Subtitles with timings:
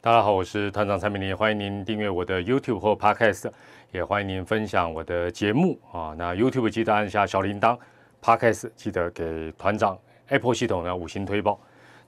[0.00, 3.50] 大家好，我是团长蔡明林，欢迎您订阅我的 YouTube 或 Podcast，
[3.90, 6.14] 也欢迎您分享我的节目啊。
[6.16, 7.76] 那 YouTube 记得按下小铃铛
[8.22, 9.98] ，Podcast 记得给团长
[10.28, 11.58] Apple 系统呢五星推报。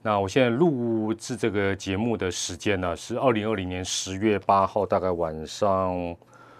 [0.01, 5.93] 那我现在录制这个节目的时间呢是二零二零年十月八号，大概晚上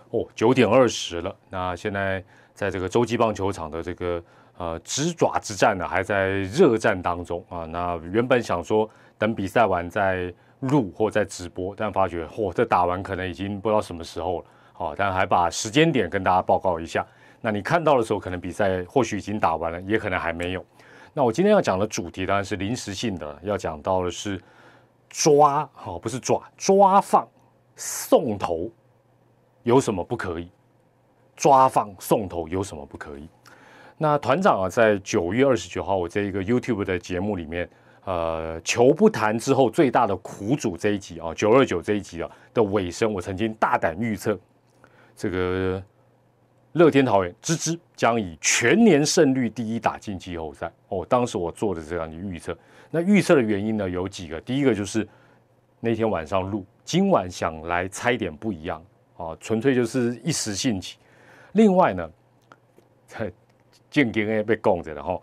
[0.10, 1.34] 哦九点二十了。
[1.50, 2.22] 那现在
[2.54, 4.22] 在这个洲际棒球场的这个
[4.58, 7.64] 呃直爪之战呢还在热战当中啊。
[7.64, 8.88] 那原本想说
[9.18, 10.32] 等比赛完再。
[10.62, 17.06] 录或在直播，但发觉嚯，这打完可能已经不知道什么时候了，好，但还把时间点跟大家报告一下。
[17.42, 20.64] 那你看到的时候，可能比赛或许已经打完了，也可能还没有。
[21.14, 24.40] 那我今天要讲的主题当然是临时性的，要讲到的是
[25.10, 27.28] 抓，好，不是抓，抓放
[27.76, 28.70] 送头
[29.64, 30.50] 有什么不可以？
[31.36, 33.28] 抓放送头有什么不可以？
[33.98, 37.68] 那团长啊，在九月二十九号我这一个 YouTube 的节目里面。
[38.06, 44.38] 呃，球不谈之后最大的苦主这一集啊，九二九这一集啊的尾声，我曾经大胆预测，
[45.16, 45.82] 这个
[46.74, 50.72] 乐天桃园芝芝将以全年胜率第一打进季后赛。
[50.88, 52.58] 哦，当时我做的这样的预测，
[52.90, 55.08] 那预测的原因呢有几个，第一个就是
[55.80, 58.84] 那天晚上录，今晚想来猜点不一样
[59.16, 60.98] 啊，纯粹就是一时兴起。
[61.52, 62.10] 另外呢，
[63.06, 63.32] 在
[63.92, 65.20] 建根 A 被供着了哈，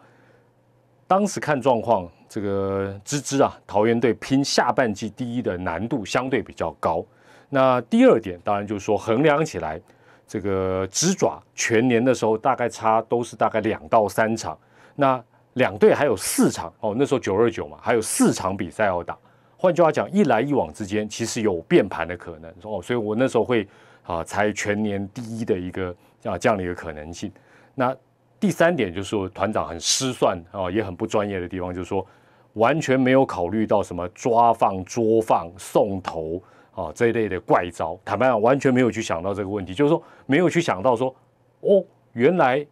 [1.09, 2.09] 当时看状况。
[2.31, 7.03] 这个芝芝啊，桃园队拼下半季第一的难度相对比较高。
[7.49, 9.81] 那第二点，当然就是说衡量起来，
[10.27, 14.59] 这个芝爪全年的时候大概差都是大概两到三场。
[14.95, 15.19] 那
[15.55, 19.17] 两队还有四场哦，那时候九二九嘛，还有四场比赛要打。
[19.57, 23.67] 换句话讲，一来一往之间其实有变盘的可能哦，所以我那时候会
[24.03, 27.33] 啊猜全年第一的一个啊这样的一个可能性。
[27.75, 27.97] 那
[28.41, 32.07] 第三点就是说团长很失算啊，也很不专业的地方，就是说。
[32.55, 36.43] 完全没有考虑到什么抓放、捉放、送头
[36.75, 41.15] 啊这一类的怪招，坦白讲，完全没有去想到这个问题，就是说没有去想到说，
[41.61, 42.67] 哦，原来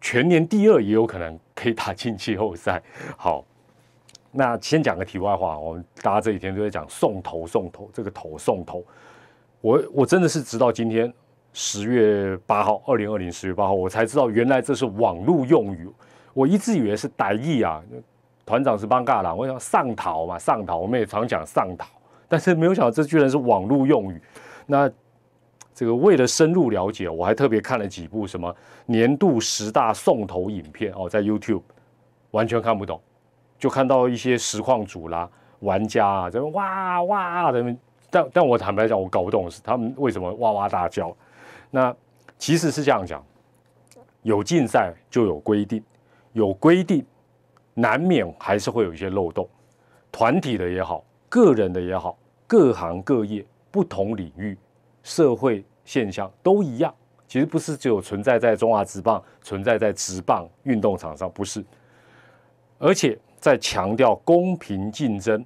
[0.00, 2.82] 全年第二也有可能可以打进季后赛。
[3.18, 3.44] 好，
[4.30, 8.82] 那先讲个题外话，我们大家这几天都在讲送头、送头，这个头送头，
[9.60, 11.12] 我我真的是直到今天
[11.52, 15.88] 十月八号，二零二零十月八号，我才知道原来这是网络用语，
[16.32, 17.82] 我一直以为是歹意啊。
[18.44, 21.86] 团长是帮尬郎，我想上逃嘛，上逃，我们也常讲上逃，
[22.28, 24.20] 但是没有想到这居然是网络用语。
[24.66, 24.90] 那
[25.72, 28.54] 这个为了深入了解，我还特别看了几部什么
[28.84, 31.62] 年度十大送头影片哦，在 YouTube
[32.32, 33.00] 完全看不懂，
[33.58, 35.28] 就看到一些实况组啦、
[35.60, 37.76] 玩家啊在哇哇的，
[38.10, 41.16] 但但我坦白讲，我搞不懂是他们为什么哇哇大叫。
[41.74, 41.92] 那
[42.38, 43.24] 其实是这样讲，
[44.22, 45.82] 有竞赛就有规定，
[46.34, 47.04] 有规定。
[47.74, 49.48] 难免还是会有一些漏洞，
[50.12, 54.54] 团体的也好，个人的也好，各行各业、不同领域、
[55.02, 56.94] 社会现象都一样。
[57.26, 61.64] 其实不是只有存在在中华职棒、存在在职棒运动场上，不是。
[62.78, 65.42] 而且在强调公平竞争、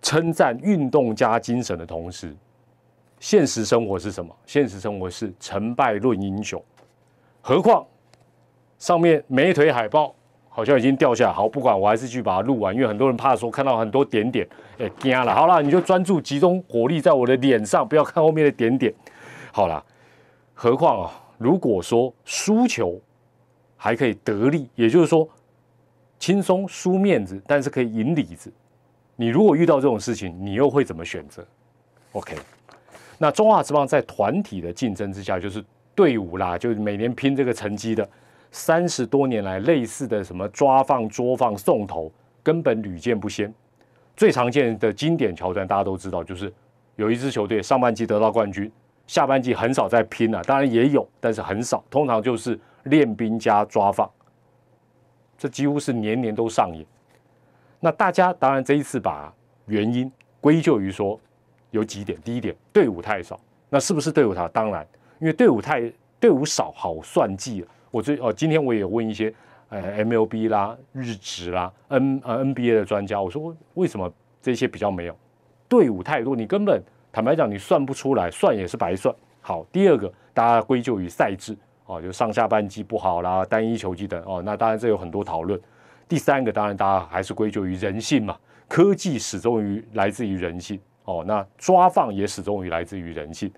[0.00, 2.32] 称赞运动家精神的同时，
[3.24, 4.36] 现实生活是什么？
[4.44, 6.62] 现实生活是成败论英雄。
[7.40, 7.82] 何况
[8.78, 10.14] 上面美腿海报。
[10.50, 14.46] 好像已经掉下来，好，不管我还是去把它录完，因为很多人怕说看到很多点点，
[14.78, 15.34] 哎，惊了。
[15.34, 18.94] 好了，你就专注集中火力在我的脸上，不要看后面的点点。
[19.52, 19.84] 好了，
[20.52, 23.00] 何况啊，如果说输球
[23.76, 25.28] 还可以得利，也就是说
[26.20, 28.52] 轻松输面子，但是可以赢里子。
[29.16, 31.44] 你如果遇到这种事情，你又会怎么选择
[32.12, 32.36] ？OK，
[33.18, 35.64] 那中华之棒在团体的竞争之下，就是
[35.94, 38.08] 队伍啦，就是每年拼这个成绩的。
[38.50, 42.08] 三十多年来，类似的什么抓放、捉放、送头，
[42.40, 43.52] 根本屡见不鲜。
[44.16, 46.52] 最常见的经典桥段，大家都知道，就是
[46.94, 48.70] 有一支球队上半季得到冠军，
[49.08, 50.40] 下半季很少在拼了。
[50.44, 54.08] 当然也有，但是很少，通常就是练兵加抓放，
[55.36, 56.86] 这几乎是年年都上演。
[57.80, 59.34] 那大家当然这一次把
[59.66, 60.08] 原因
[60.40, 61.18] 归咎于说
[61.74, 63.38] 有几点：第一点，队伍太少。
[63.68, 64.46] 那是不是队伍少？
[64.48, 64.86] 当然，
[65.18, 67.64] 因为队伍太队伍少，好算计。
[67.90, 69.34] 我最哦，今天我也问一些
[69.70, 75.16] 呃 MLB 啦、日职啦、N 呃 NBA 的专家，我说为什么这些比较没有
[75.68, 76.36] 队伍太多？
[76.36, 76.80] 你根本
[77.10, 79.12] 坦白讲，你算不出来，算也是白算。
[79.40, 81.56] 好，第二个大家归咎于赛制
[81.86, 85.60] 哦，就上下半季不好啦，单一球季等哦，那当然这有很多讨论。
[86.06, 88.36] 第三个当然大家还是归咎于人性嘛，
[88.68, 93.52] 科技始终于来自于人性哦，那抓放也始终于来自于人性，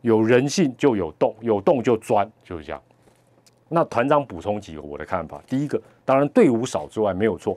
[0.00, 2.82] 有人性就有动，有动就钻，就是这样。
[3.68, 5.40] 那团长补充几个我的看法。
[5.46, 7.56] 第一个，当然队伍少之外没有错，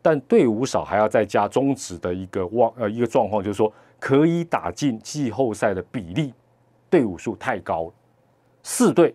[0.00, 6.34] 但队伍少还要再加中职的一个望呃一个状况，就是说可以打进季后赛的比例，
[6.90, 7.92] 队伍数太高了，
[8.62, 9.14] 四队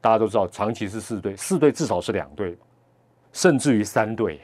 [0.00, 2.56] 大家都知道，长期是四队，四队至少是两队，
[3.32, 4.40] 甚至于三队，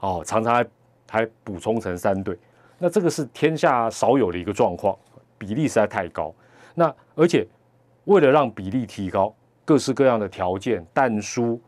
[0.00, 0.66] 哦，常常还
[1.08, 2.36] 还补充成三队，
[2.82, 4.98] 那这个是天下少有的一个状况，
[5.38, 6.34] 比例实在太高。
[6.74, 7.46] 那而且
[8.06, 9.32] 为了让比例提高，
[9.64, 11.60] 各式各样的条件、弹书，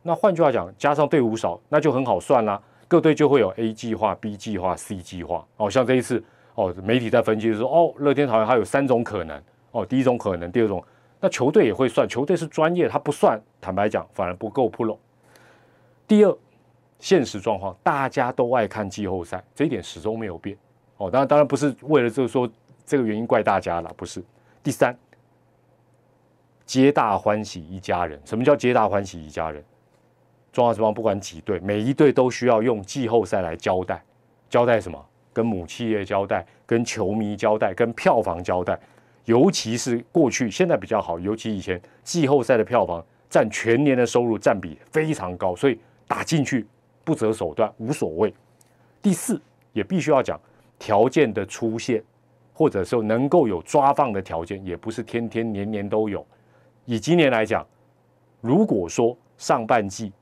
[0.00, 2.58] 那换句话讲，加上队伍少，那就很好算啦。
[2.88, 5.46] 各队就会有 A 计划、B 计划、C 计划。
[5.58, 6.24] 哦，像这一次，
[6.54, 9.38] 哦，媒体在分析说，哦，乐天桃园还有三种可能。
[9.72, 10.82] 哦，第一种可能，第二种。
[11.20, 13.38] 那球队也会算，球队是专业，他不算。
[13.60, 14.96] 坦白讲，反而不够 pro。
[16.08, 16.34] 第二，
[17.02, 20.56] 现实状况，大家都爱看季后赛，这一点始终没有变。
[20.98, 22.48] 哦，当然，当然不是为了就是说
[22.86, 24.22] 这个原因怪大家了，不是。
[24.62, 24.96] 第三，
[26.64, 28.22] 皆大欢喜一家人。
[28.24, 29.60] 什么叫皆大欢喜一家人？
[30.52, 34.00] 中华之邦不管几队，每一队都需要用季后赛来交代，
[34.48, 35.04] 交代什么？
[35.32, 38.78] 跟母企业交代，跟球迷交代，跟票房交代。
[39.24, 41.18] 尤其是过去，现在比较好。
[41.18, 46.64] 尤其以前季后赛的票房占全年的收入占比非常高，所以打进去
[47.04, 48.32] 不择手段无所谓。
[49.00, 49.40] 第四，
[49.72, 50.40] 也必须要讲
[50.78, 52.02] 条件的出现，
[52.52, 56.24] 或者说能够有抓放的条件，也不是天天年年都有。
[56.84, 57.66] 以今年来讲，
[58.40, 60.12] 如果说上半季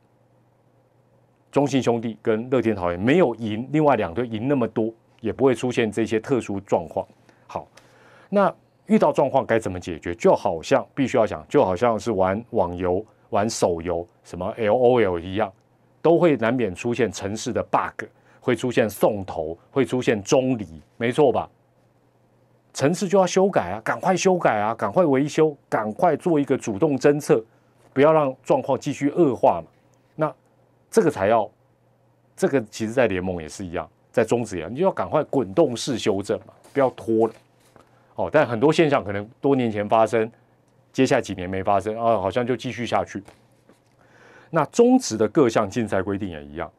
[1.51, 7.07] 中信兄弟跟乐天桃园没有赢，另外两队赢那么多，也不会出现这些特殊状况。
[7.47, 7.69] 好，
[8.29, 8.55] 那。
[8.87, 10.13] 遇到状况该怎么解决？
[10.17, 15.53] 就好像必须要讲，就好像是玩网游、玩手游，什么 L O L 一样，
[16.03, 18.05] 都会难免出现城市的 bug，
[18.41, 20.67] 会出现送头，会出现中离，
[20.97, 21.49] 没错吧？
[22.73, 27.45] 城市就要修改啊，赶快修改啊，赶快维修，赶快做一个主动侦测，
[27.93, 29.67] 不要让状况继续恶化嘛。
[30.15, 30.33] 那
[30.89, 31.51] 这个才要，
[32.37, 37.35] 这个其实在联盟也是一样，在中职一样，你就要赶快滚动式修正嘛，不要拖了。
[38.15, 40.31] 哦，但很多现象可能多年前发生，
[40.93, 43.21] 接下来几年没发生啊，好像就继续下去。
[44.51, 46.71] 那中职的各项竞赛规定也一样，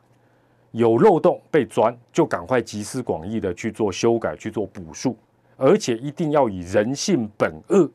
[0.72, 5.18] 有漏洞被钻，就赶快集思广益的去做修改、去做补数，
[5.58, 7.90] 而且一定要以人性本恶，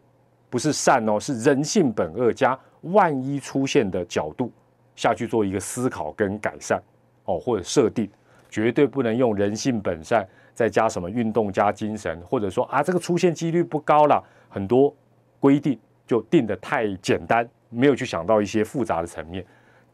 [0.49, 4.51] 不是善哦，是人性本恶加万一出现的角度
[4.95, 6.83] 下去做一个思考跟改善
[7.25, 8.09] 哦，或者设定，
[8.49, 10.27] 绝对不能用人性本善。
[10.55, 14.91] 再加什么运动加精神，或者说啊，这个出现几率不高了，很多
[15.39, 19.45] 规定就定的太简单，没有去想到一些复杂的层面。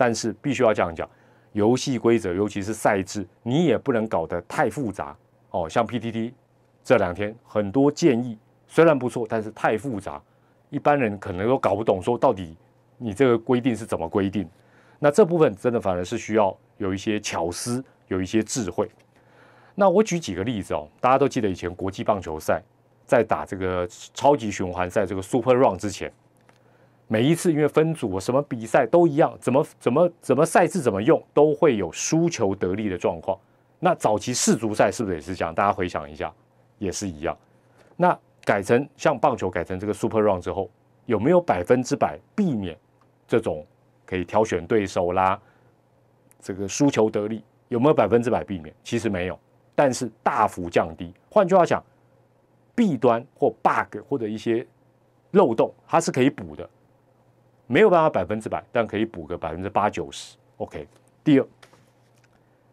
[0.02, 1.08] 但是必须要这样讲，
[1.52, 5.16] 游戏规则尤其是赛制，你也不能搞得太复杂
[5.50, 5.68] 哦。
[5.68, 6.32] 像 PTT
[6.82, 10.20] 这两天很多建议虽然不错，但是太复杂，
[10.70, 12.56] 一般人可能都搞不懂，说到底
[12.98, 14.44] 你这个规定是怎么规定？
[14.98, 18.90] 那这部分真的反而是需要有一些巧思，有一些智慧。
[19.76, 22.60] 那我举几个例子哦，大家都记得以前国际棒球赛
[23.06, 26.12] 在打这个超级循环赛这个 Super Run 之前，
[27.12, 33.38] 每一次因为分组什么比赛都一样，怎么怎么怎么赛制怎么用都会有输球得利的状况。
[33.80, 35.54] 那早期世足赛是不是也是这样？
[35.54, 36.32] 大家回想一下，
[36.78, 37.36] 也是一样。
[37.96, 40.70] 那改成像棒球改成这个 Super Run 之后，
[41.04, 42.74] 有没有百分之百避免
[43.28, 43.62] 这种
[44.06, 45.38] 可以挑选对手啦，
[46.40, 48.74] 这个输球得利有没有百分之百避免？
[48.82, 49.38] 其实没有。
[49.74, 51.84] 但是大幅降低，换句话讲，
[52.74, 54.66] 弊端或 bug 或者一些
[55.32, 56.66] 漏洞，它是可以补的，
[57.66, 60.36] 没有办法百分之百，但可以补个百分之八九十。
[60.58, 60.86] OK。
[61.24, 61.46] 第二，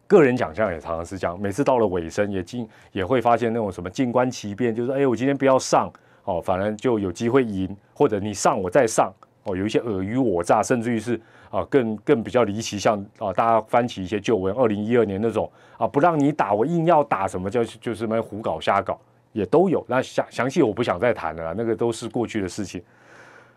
[0.06, 5.90] 个人奖项也常常是这样，每次到了尾声，也进也会发现那种什么静观其变，就是哎，我今天不要上
[6.24, 9.12] 哦，反正就有机会赢，或者你上我再上
[9.44, 11.20] 哦，有一些尔虞我诈，甚至于是。
[11.50, 18.96] 啊，更更比较离奇，像啊，大家翻起一些旧闻，二零一二年那种啊，不让你打，我硬要打，什么叫就是什么胡搞瞎搞，
[19.32, 19.84] 也都有。
[19.88, 22.80] 那详详细我不想再谈了，那个都是过去的事情。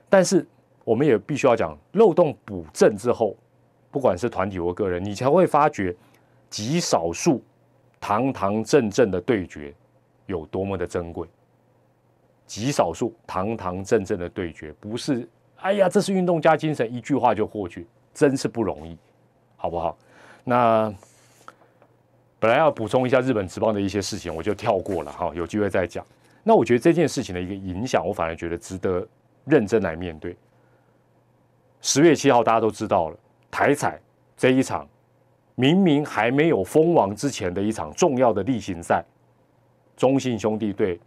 [0.10, 0.44] 但是
[0.84, 3.36] 我们也必须要讲，漏洞补正之后，
[3.90, 5.96] 不管是团体或个人，你才会发觉
[6.50, 7.42] 极少数
[8.00, 9.74] 堂堂正正的对决
[10.26, 11.28] 有多么的珍贵。
[12.46, 15.28] 极少数堂堂正正的对决，不是。
[15.58, 18.98] 哎呀，这是运动家精神，一句话就过去，真是不容易，
[19.56, 19.98] 好不好？
[20.44, 20.94] 那
[22.38, 26.06] 本来要补充一下日本职棒的一些事情，我就跳过了哈，有机会再讲。
[26.44, 29.08] 那我觉得这件事情的一个影响，我反而觉得值得
[29.46, 30.36] 认真来面对。
[31.86, 33.18] 十月七号，大家都知道了，
[33.52, 34.00] 台彩
[34.38, 34.88] 这一场
[35.56, 39.04] 明明还没有封王之前的一场重要的例行赛，
[39.98, 40.98] 中信兄弟对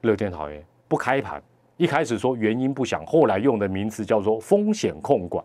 [0.00, 1.40] 乐天桃园不开盘。
[1.76, 5.42] 一开始说原因不详，后来用的名词叫做风险控管。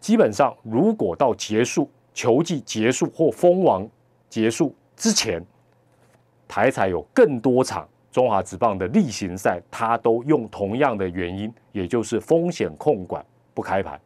[0.00, 3.88] 基本上，如果到结束球季结束或封王
[4.28, 5.40] 结束之前，
[6.48, 14.00] 台彩有更多场中华职棒的例行赛，他都用同样的原因，也就是风险控管不开牌。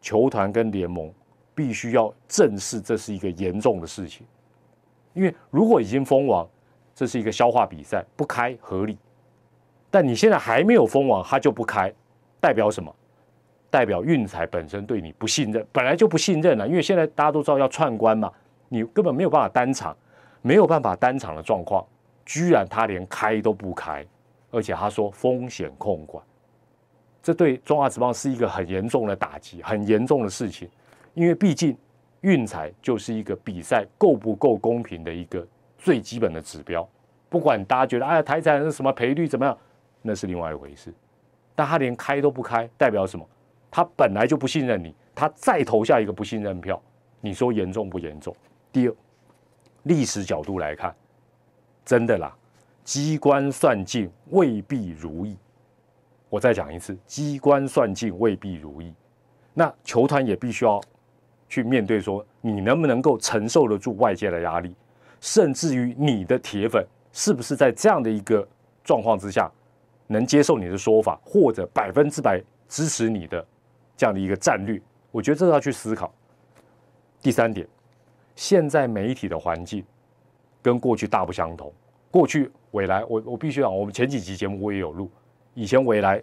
[0.00, 1.12] 球团跟联盟
[1.54, 4.26] 必须要正视这是一个严重的事情，
[5.14, 6.46] 因为如果已经封王，
[6.94, 8.96] 这是一个消化比赛，不开合理。
[9.90, 11.92] 但你现在还没有封王，他就不开，
[12.40, 12.94] 代表什么？
[13.68, 16.68] 代表运彩本身对你不信任，本来就不信任了。
[16.68, 18.32] 因为现在大家都知道要串关嘛，
[18.68, 19.96] 你根本没有办法单场，
[20.40, 21.84] 没有办法单场的状况，
[22.24, 24.06] 居然他连开都不开，
[24.50, 26.24] 而且他说风险控管。
[27.26, 30.70] 这对中华职棒是一个很严重的打击，很严重的事情。
[31.12, 31.76] 因为毕竟
[32.20, 35.44] 运彩就是一个比赛够不够公平的一个
[35.76, 36.88] 最基本的指标。
[37.28, 39.58] 不管大家觉得哎台彩是什么赔率怎么样，
[40.02, 40.94] 那是另外一回事。
[41.56, 43.28] 但他连开都不开，代表什么？
[43.72, 46.80] 他本来就不信任你，他再投下一个不信任票，
[47.20, 48.32] 你说严重不严重？
[48.70, 48.94] 第二，
[49.82, 50.94] 历史角度来看，
[51.84, 52.32] 真的啦，
[52.84, 55.36] 机关算尽未必如意。
[56.28, 58.92] 我再讲一次，机关算尽未必如意。
[59.54, 60.80] 那球团也必须要
[61.48, 64.74] 去面对，说你能不能够承受得住外界的压力，
[65.20, 68.46] 甚至于你的铁粉是不是在这样的一个
[68.84, 69.50] 状况之下，
[70.08, 73.44] 能接受你的说法，或者百分之百支持你的
[73.96, 74.80] 这样的一个战略？
[75.10, 76.12] 我觉得这要去思考。
[77.22, 77.66] 第三点，
[78.34, 79.84] 现在媒体的环境
[80.60, 81.72] 跟过去大不相同。
[82.10, 85.10] 过去未来，我我必须讲，我们前几集节目我也有录。
[85.56, 86.22] 以前未来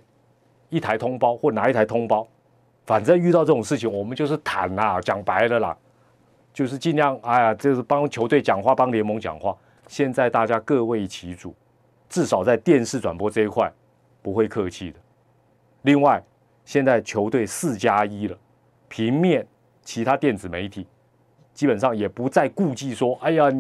[0.70, 2.26] 一台通包或拿一台通包，
[2.86, 5.76] 反正遇到这种事情，我们就是坦啦，讲白了啦，
[6.54, 9.58] 就是尽量哎呀，就是帮球队讲话，帮联盟讲话。
[9.88, 11.54] 现在大家各为其主，
[12.08, 13.72] 至少在电视转播这一块
[14.22, 15.00] 不会客气的。
[15.82, 16.24] 另外，
[16.64, 18.38] 现在球队四加一了，
[18.88, 19.46] 平面、
[19.82, 20.86] 其他电子媒体
[21.56, 23.52] 基本上也不再顾忌说，哎呀，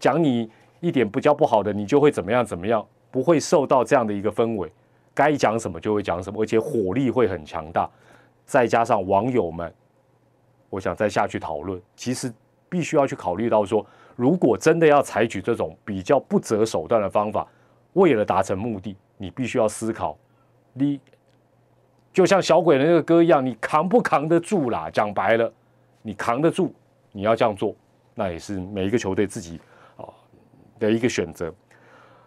[0.00, 4.70] 讲你一点不叫不好的，你就会怎么样怎么样，不会受到这样的一个氛围。
[5.14, 7.90] 该讲什么就会讲什么，而且火力会很强大，
[8.44, 9.72] 再加上网友们，
[10.68, 12.32] 我想再下去讨论，其实
[12.68, 13.84] 必须要去考虑到说，
[14.16, 17.46] 如果真的要采取这种比较不择手段的方法，
[17.94, 20.16] 为了达成目的，你必须要思考，
[20.72, 21.00] 你
[22.12, 24.88] 就像小鬼的那个歌一样，你扛不扛得住啦？
[24.90, 25.52] 讲白了，
[26.02, 26.72] 你扛得住，
[27.12, 27.74] 你要这样做，
[28.14, 29.60] 那也是每一个球队自己
[29.96, 30.06] 啊
[30.78, 31.52] 的一个选择。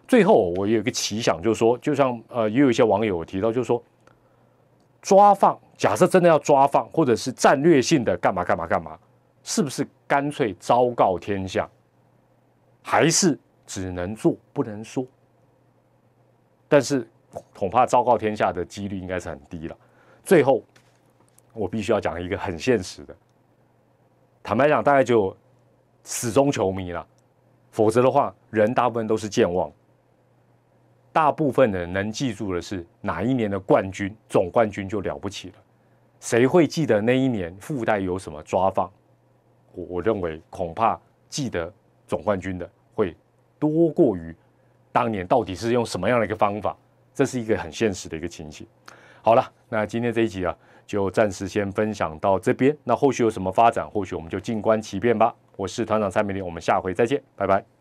[0.06, 3.82] 最后，我有一个奇想，就是说，就像呃，也有一些网友提到，就是说，
[5.00, 8.98] 抓放，假设真的要抓放，或者是战略性的干嘛干嘛干嘛，
[9.42, 11.68] 是不是干脆昭告天下，
[12.82, 15.06] 还是只能做不能说？
[16.68, 17.08] 但是
[17.54, 19.76] 恐怕昭告天下的几率应该是很低了。
[20.22, 20.62] 最后，
[21.52, 23.16] 我必须要讲一个很现实的，
[24.42, 25.34] 坦白讲，大概就
[26.02, 27.06] 死忠球迷了，
[27.70, 29.72] 否则的话，人大部分都是健忘。
[31.14, 35.54] 大部分人能记住的是哪一年的冠军，总冠军就了不起了。
[36.18, 38.90] 谁会记得那一年附带有什么抓放？
[39.74, 41.72] 我我认为恐怕记得
[42.04, 43.14] 总冠军的会
[43.60, 44.34] 多过于
[44.90, 46.76] 当年到底是用什么样的一个方法。
[47.14, 48.66] 这是一个很现实的一个情形。
[49.22, 50.52] 好了，那今天这一集啊，
[50.84, 52.76] 就暂时先分享到这边。
[52.82, 55.32] 那后续有什么发展，或许我们就静观其变吧。
[55.56, 57.73] 我是团长蔡明林，我们下回再见，拜拜。